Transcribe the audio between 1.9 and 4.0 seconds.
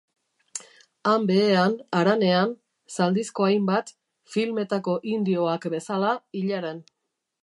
haranean, zaldizko hainbat,